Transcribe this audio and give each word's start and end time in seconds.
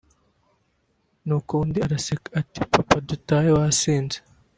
nuko 1.25 1.51
undi 1.63 1.79
araseka 1.87 2.27
ati 2.39 2.59
“Papa 2.73 2.95
dutahe 3.07 3.49
wasinze” 3.57 4.17